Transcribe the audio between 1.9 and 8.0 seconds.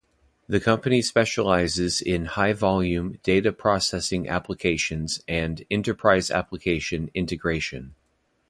in high-volume data processing applications and enterprise application integration.